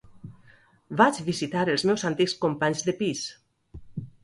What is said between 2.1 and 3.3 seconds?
antics companys de pis.